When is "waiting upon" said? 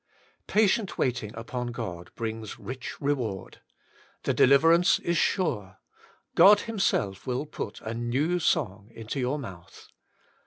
0.97-1.67